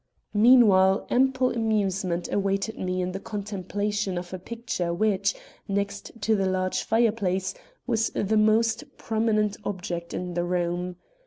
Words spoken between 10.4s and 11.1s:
room.